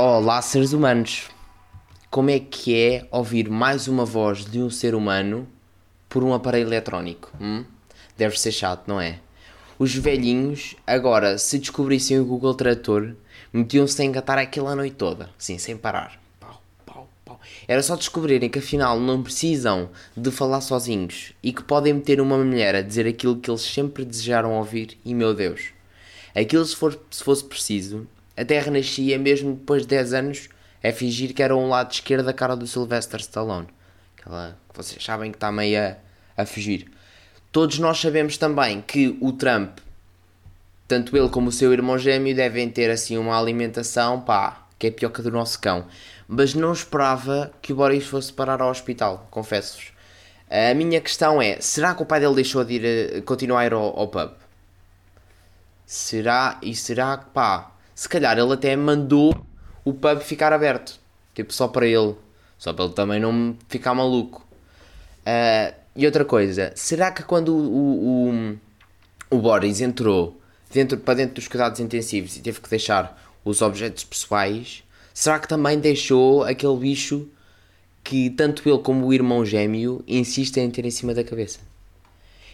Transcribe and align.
Olá, 0.00 0.40
seres 0.40 0.72
humanos! 0.72 1.24
Como 2.08 2.30
é 2.30 2.38
que 2.38 2.72
é 2.72 3.08
ouvir 3.10 3.50
mais 3.50 3.88
uma 3.88 4.04
voz 4.04 4.44
de 4.44 4.62
um 4.62 4.70
ser 4.70 4.94
humano 4.94 5.48
por 6.08 6.22
um 6.22 6.32
aparelho 6.32 6.68
eletrónico? 6.68 7.32
Hum? 7.40 7.64
Deve 8.16 8.38
ser 8.38 8.52
chato, 8.52 8.86
não 8.86 9.00
é? 9.00 9.18
Os 9.76 9.92
velhinhos, 9.92 10.76
agora, 10.86 11.36
se 11.36 11.58
descobrissem 11.58 12.20
o 12.20 12.24
Google 12.24 12.54
Tradutor, 12.54 13.16
metiam-se 13.52 14.00
a 14.00 14.04
engatar 14.04 14.38
aquela 14.38 14.76
noite 14.76 14.94
toda, 14.94 15.30
sim, 15.36 15.58
sem 15.58 15.76
parar. 15.76 16.16
Pau, 16.38 16.62
pau, 16.86 17.08
pau. 17.24 17.40
Era 17.66 17.82
só 17.82 17.96
descobrirem 17.96 18.48
que 18.48 18.60
afinal 18.60 19.00
não 19.00 19.20
precisam 19.20 19.90
de 20.16 20.30
falar 20.30 20.60
sozinhos 20.60 21.32
e 21.42 21.52
que 21.52 21.64
podem 21.64 21.94
meter 21.94 22.20
uma 22.20 22.38
mulher 22.38 22.76
a 22.76 22.82
dizer 22.82 23.08
aquilo 23.08 23.40
que 23.40 23.50
eles 23.50 23.62
sempre 23.62 24.04
desejaram 24.04 24.52
ouvir 24.52 24.96
e, 25.04 25.12
meu 25.12 25.34
Deus, 25.34 25.70
aquilo 26.36 26.64
se, 26.64 26.76
for, 26.76 26.96
se 27.10 27.24
fosse 27.24 27.42
preciso, 27.42 28.06
a 28.38 28.44
Terra 28.44 28.70
nascia 28.70 29.18
mesmo 29.18 29.54
depois 29.54 29.82
de 29.82 29.88
10 29.88 30.12
anos 30.12 30.48
a 30.82 30.92
fingir 30.92 31.34
que 31.34 31.42
era 31.42 31.56
um 31.56 31.68
lado 31.68 31.92
esquerdo 31.92 32.26
da 32.26 32.32
cara 32.32 32.54
do 32.54 32.68
Sylvester 32.68 33.18
Stallone. 33.18 33.66
Aquela 34.16 34.56
que 34.68 34.76
vocês 34.76 35.02
sabem 35.02 35.32
que 35.32 35.36
está 35.36 35.50
meio 35.50 35.80
a, 35.80 35.96
a 36.36 36.46
fugir. 36.46 36.88
Todos 37.50 37.80
nós 37.80 37.98
sabemos 37.98 38.38
também 38.38 38.80
que 38.80 39.18
o 39.20 39.32
Trump, 39.32 39.78
tanto 40.86 41.16
ele 41.16 41.28
como 41.28 41.48
o 41.48 41.52
seu 41.52 41.72
irmão 41.72 41.98
gêmeo, 41.98 42.36
devem 42.36 42.70
ter 42.70 42.90
assim 42.90 43.18
uma 43.18 43.36
alimentação, 43.36 44.20
pá, 44.20 44.68
que 44.78 44.86
é 44.86 44.90
pior 44.92 45.10
que 45.10 45.20
a 45.20 45.24
do 45.24 45.32
nosso 45.32 45.60
cão. 45.60 45.86
Mas 46.28 46.54
não 46.54 46.72
esperava 46.72 47.50
que 47.60 47.72
o 47.72 47.76
Boris 47.76 48.06
fosse 48.06 48.32
parar 48.32 48.62
ao 48.62 48.70
hospital, 48.70 49.26
confesso-vos. 49.32 49.92
A 50.48 50.72
minha 50.74 51.00
questão 51.00 51.42
é: 51.42 51.60
será 51.60 51.92
que 51.92 52.02
o 52.02 52.06
pai 52.06 52.20
dele 52.20 52.36
deixou 52.36 52.64
de 52.64 52.74
ir, 52.74 53.16
a, 53.18 53.22
continuar 53.22 53.62
a 53.62 53.66
ir 53.66 53.72
ao, 53.72 53.98
ao 53.98 54.06
pub? 54.06 54.30
Será? 55.84 56.58
E 56.62 56.74
será 56.76 57.16
que, 57.16 57.30
pá, 57.30 57.72
se 57.98 58.08
calhar 58.08 58.38
ele 58.38 58.52
até 58.52 58.76
mandou 58.76 59.34
o 59.84 59.92
pub 59.92 60.20
ficar 60.20 60.52
aberto, 60.52 61.00
tipo 61.34 61.52
só 61.52 61.66
para 61.66 61.84
ele, 61.84 62.14
só 62.56 62.72
para 62.72 62.84
ele 62.84 62.94
também 62.94 63.18
não 63.18 63.56
ficar 63.68 63.92
maluco. 63.92 64.46
Uh, 65.26 65.74
e 65.96 66.06
outra 66.06 66.24
coisa, 66.24 66.70
será 66.76 67.10
que 67.10 67.24
quando 67.24 67.48
o, 67.48 68.30
o, 68.30 69.36
o 69.36 69.38
Boris 69.40 69.80
entrou 69.80 70.40
dentro, 70.72 70.96
para 70.96 71.14
dentro 71.14 71.34
dos 71.34 71.48
cuidados 71.48 71.80
intensivos 71.80 72.36
e 72.36 72.40
teve 72.40 72.60
que 72.60 72.70
deixar 72.70 73.20
os 73.44 73.62
objetos 73.62 74.04
pessoais, 74.04 74.84
será 75.12 75.40
que 75.40 75.48
também 75.48 75.76
deixou 75.76 76.44
aquele 76.44 76.76
bicho 76.76 77.26
que 78.04 78.30
tanto 78.30 78.68
ele 78.68 78.78
como 78.78 79.08
o 79.08 79.12
irmão 79.12 79.44
gêmeo 79.44 80.04
insistem 80.06 80.66
em 80.66 80.70
ter 80.70 80.86
em 80.86 80.90
cima 80.92 81.12
da 81.14 81.24
cabeça? 81.24 81.58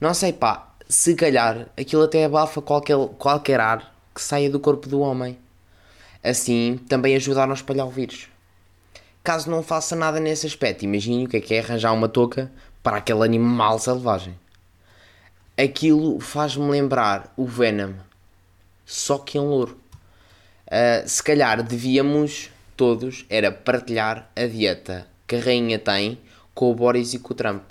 Não 0.00 0.12
sei, 0.14 0.32
pá, 0.32 0.74
se 0.88 1.14
calhar 1.14 1.68
aquilo 1.78 2.02
até 2.02 2.24
abafa 2.24 2.60
qualquer, 2.60 2.96
qualquer 3.16 3.60
ar 3.60 3.97
que 4.18 4.22
saia 4.24 4.50
do 4.50 4.58
corpo 4.58 4.88
do 4.88 4.98
homem. 4.98 5.38
Assim, 6.24 6.76
também 6.88 7.14
ajuda 7.14 7.44
a 7.44 7.52
espalhar 7.52 7.86
o 7.86 7.90
vírus. 7.90 8.26
Caso 9.22 9.48
não 9.48 9.62
faça 9.62 9.94
nada 9.94 10.18
nesse 10.18 10.44
aspecto, 10.44 10.84
imagine 10.84 11.24
o 11.24 11.28
que 11.28 11.36
é 11.36 11.40
que 11.40 11.54
é 11.54 11.60
arranjar 11.60 11.92
uma 11.94 12.08
touca 12.08 12.50
para 12.82 12.96
aquele 12.96 13.22
animal 13.22 13.78
selvagem. 13.78 14.36
Aquilo 15.56 16.18
faz-me 16.18 16.68
lembrar 16.68 17.32
o 17.36 17.46
Venom, 17.46 17.92
só 18.84 19.18
que 19.18 19.38
em 19.38 19.40
louro. 19.40 19.78
Uh, 20.66 21.08
se 21.08 21.22
calhar 21.22 21.62
devíamos 21.62 22.50
todos 22.76 23.24
era 23.30 23.52
partilhar 23.52 24.30
a 24.34 24.46
dieta 24.46 25.06
que 25.26 25.36
a 25.36 25.40
rainha 25.40 25.78
tem 25.78 26.18
com 26.54 26.70
o 26.70 26.74
Boris 26.74 27.14
e 27.14 27.20
com 27.20 27.32
o 27.32 27.36
Trump. 27.36 27.62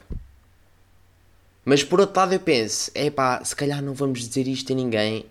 Mas 1.66 1.84
por 1.84 2.00
outro 2.00 2.20
lado 2.20 2.34
eu 2.34 2.40
penso, 2.40 2.90
é 2.95 3.09
pá, 3.09 3.44
se 3.44 3.56
calhar 3.56 3.81
não 3.81 3.94
vamos 3.94 4.20
dizer 4.20 4.48
isto 4.48 4.72
a 4.72 4.75
ninguém 4.75 5.25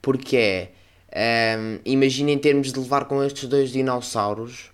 porque 0.00 0.36
é. 0.36 0.70
Um, 1.12 1.80
imaginem 1.84 2.38
termos 2.38 2.72
de 2.72 2.78
levar 2.78 3.06
com 3.06 3.20
estes 3.24 3.48
dois 3.48 3.72
dinossauros 3.72 4.70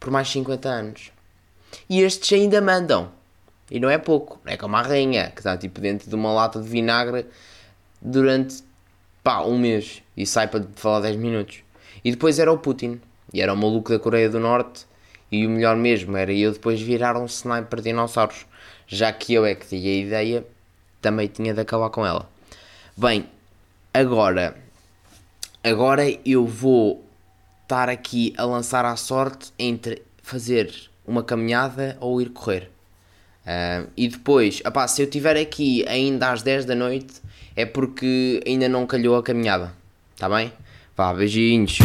por 0.00 0.10
mais 0.10 0.28
50 0.28 0.68
anos. 0.68 1.12
E 1.88 2.00
estes 2.00 2.32
ainda 2.32 2.60
mandam. 2.60 3.12
E 3.70 3.78
não 3.78 3.88
é 3.88 3.96
pouco. 3.96 4.40
Não 4.44 4.52
é 4.52 4.56
como 4.56 4.76
a 4.76 4.82
rainha, 4.82 5.30
que 5.30 5.40
está 5.40 5.56
tipo 5.56 5.80
dentro 5.80 6.08
de 6.08 6.14
uma 6.16 6.32
lata 6.32 6.60
de 6.60 6.68
vinagre 6.68 7.26
durante 8.00 8.64
pá, 9.22 9.42
um 9.42 9.56
mês 9.56 10.02
e 10.16 10.26
sai 10.26 10.48
para 10.48 10.64
falar 10.74 11.00
10 11.00 11.16
minutos. 11.16 11.62
E 12.04 12.10
depois 12.10 12.38
era 12.38 12.52
o 12.52 12.58
Putin. 12.58 13.00
E 13.32 13.40
era 13.40 13.52
o 13.52 13.56
maluco 13.56 13.90
da 13.90 13.98
Coreia 13.98 14.28
do 14.28 14.40
Norte. 14.40 14.84
E 15.30 15.46
o 15.46 15.50
melhor 15.50 15.76
mesmo 15.76 16.16
era 16.16 16.32
eu 16.32 16.52
depois 16.52 16.80
virar 16.80 17.16
um 17.16 17.24
sniper 17.26 17.78
de 17.78 17.84
dinossauros. 17.84 18.46
Já 18.86 19.12
que 19.12 19.32
eu 19.32 19.46
é 19.46 19.54
que 19.54 19.66
tinha 19.66 19.90
a 19.90 19.94
ideia, 19.94 20.46
também 21.00 21.28
tinha 21.28 21.54
de 21.54 21.60
acabar 21.60 21.88
com 21.88 22.04
ela. 22.04 22.28
Bem, 22.94 23.26
Agora, 23.94 24.56
agora 25.62 26.02
eu 26.24 26.46
vou 26.46 27.04
estar 27.62 27.90
aqui 27.90 28.32
a 28.38 28.44
lançar 28.46 28.86
à 28.86 28.96
sorte 28.96 29.52
entre 29.58 30.00
fazer 30.22 30.72
uma 31.06 31.22
caminhada 31.22 31.98
ou 32.00 32.18
ir 32.18 32.30
correr. 32.30 32.70
Uh, 33.44 33.90
e 33.94 34.08
depois, 34.08 34.62
se 34.88 35.02
eu 35.02 35.04
estiver 35.04 35.36
aqui 35.36 35.86
ainda 35.86 36.30
às 36.30 36.42
10 36.42 36.64
da 36.64 36.74
noite, 36.74 37.20
é 37.54 37.66
porque 37.66 38.42
ainda 38.46 38.66
não 38.66 38.86
calhou 38.86 39.14
a 39.14 39.22
caminhada. 39.22 39.74
Está 40.14 40.26
bem? 40.26 40.50
Vá, 40.96 41.12
beijinhos. 41.12 41.76